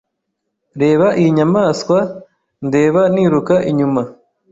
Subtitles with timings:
[0.81, 1.97] Reba iyi nyamaswa
[2.67, 4.01] ndeba niruka inyuma